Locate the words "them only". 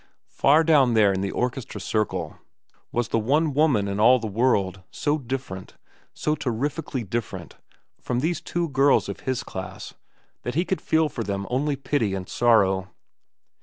11.23-11.75